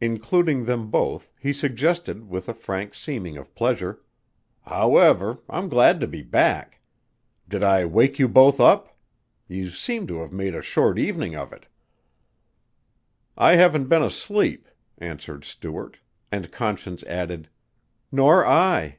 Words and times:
Including 0.00 0.64
them 0.66 0.92
both, 0.92 1.32
he 1.40 1.52
suggested 1.52 2.28
with 2.28 2.48
a 2.48 2.54
frank 2.54 2.94
seeming 2.94 3.36
of 3.36 3.52
pleasure. 3.56 4.00
"However, 4.60 5.40
I'm 5.48 5.68
glad 5.68 5.98
to 5.98 6.06
be 6.06 6.22
back. 6.22 6.80
Did 7.48 7.64
I 7.64 7.84
wake 7.84 8.20
you 8.20 8.28
both 8.28 8.60
up? 8.60 8.96
You 9.48 9.68
seem 9.70 10.06
to 10.06 10.20
have 10.20 10.30
made 10.32 10.54
a 10.54 10.62
short 10.62 11.00
evening 11.00 11.34
of 11.34 11.52
it." 11.52 11.66
"I 13.36 13.56
haven't 13.56 13.88
been 13.88 14.04
asleep," 14.04 14.68
answered 14.98 15.44
Stuart, 15.44 15.98
and 16.30 16.52
Conscience 16.52 17.02
added: 17.08 17.48
"Nor 18.12 18.46
I." 18.46 18.98